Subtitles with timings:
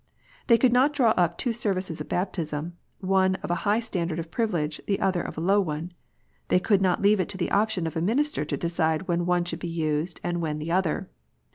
[0.47, 4.17] They I could not draw up two Services of baptism, one of a high standard
[4.17, 5.91] of privilege, the other of a low one.
[6.47, 9.27] They could not j leave it to the option of a minister to decide when
[9.27, 11.07] one should (be used, and when the other.